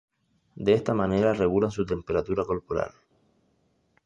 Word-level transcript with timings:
De 0.55 0.73
esta 0.73 0.95
manera 0.95 1.31
regulan 1.35 1.69
su 1.69 1.85
temperatura 1.85 2.43
corporal. 2.43 2.89